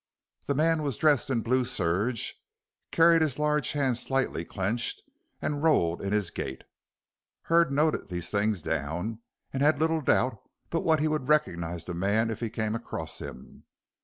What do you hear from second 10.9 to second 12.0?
he would recognize the